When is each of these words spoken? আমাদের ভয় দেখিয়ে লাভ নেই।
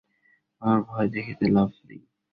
আমাদের 0.61 0.83
ভয় 0.87 1.07
দেখিয়ে 1.13 1.47
লাভ 1.49 1.69
নেই। 1.79 2.01